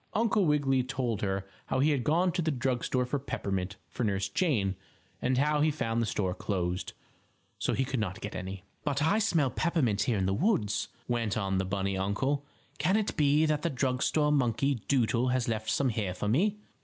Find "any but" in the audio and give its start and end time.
8.33-9.03